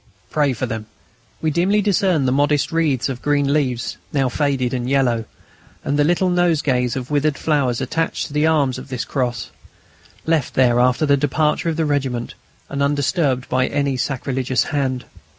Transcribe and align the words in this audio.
PRAY 0.31 0.51
FOR 0.53 0.65
THEM. 0.65 0.87
We 1.43 1.51
dimly 1.51 1.79
discerned 1.79 2.27
the 2.27 2.31
modest 2.31 2.71
wreaths 2.71 3.07
of 3.07 3.21
green 3.21 3.53
leaves, 3.53 3.97
now 4.11 4.29
faded 4.29 4.73
and 4.73 4.89
yellow, 4.89 5.25
and 5.83 5.99
the 5.99 6.03
little 6.03 6.31
nosegays 6.31 6.95
of 6.95 7.11
withered 7.11 7.37
flowers 7.37 7.81
attached 7.81 8.25
to 8.25 8.33
the 8.33 8.47
arms 8.47 8.79
of 8.79 8.87
this 8.89 9.05
cross, 9.05 9.51
left 10.25 10.55
there 10.55 10.79
after 10.79 11.05
the 11.05 11.17
departure 11.17 11.69
of 11.69 11.77
the 11.77 11.85
regiment 11.85 12.33
and 12.67 12.81
undisturbed 12.81 13.47
by 13.47 13.67
any 13.67 13.95
sacrilegious 13.95 14.63
hand. 14.73 15.05